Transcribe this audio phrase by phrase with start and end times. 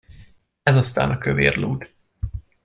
[0.63, 1.89] Ez aztán a kövér lúd!